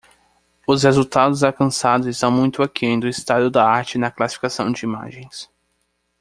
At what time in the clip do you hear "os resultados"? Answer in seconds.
0.65-1.43